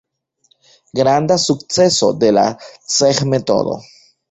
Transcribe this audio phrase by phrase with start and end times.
[0.99, 3.79] Granda sukceso de la Cseh-metodo.